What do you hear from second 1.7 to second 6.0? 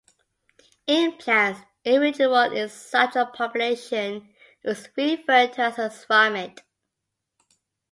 an individual in such a population is referred to as a